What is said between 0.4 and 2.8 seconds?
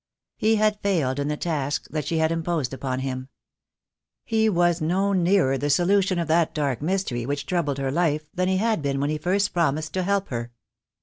had failed in the task that she had imposed